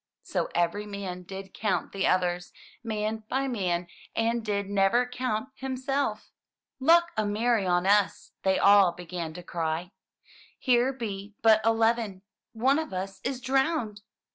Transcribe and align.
So 0.23 0.49
every 0.55 0.87
man 0.87 1.21
did 1.21 1.53
count 1.53 1.91
the 1.91 2.07
others, 2.07 2.51
man 2.83 3.21
by 3.29 3.47
man, 3.47 3.85
and 4.15 4.43
did 4.43 4.67
never 4.67 5.05
count 5.05 5.49
himself! 5.57 6.31
Lauk 6.79 7.11
a 7.15 7.23
mercy 7.23 7.67
on 7.67 7.85
us!" 7.85 8.31
they 8.41 8.57
all 8.57 8.93
began 8.93 9.31
to 9.35 9.43
cry. 9.43 9.91
"Here 10.57 10.91
be 10.91 11.35
but 11.43 11.61
eleven. 11.63 12.23
One 12.53 12.79
of 12.79 12.91
us 12.93 13.21
is 13.23 13.39
drowned!" 13.41 14.01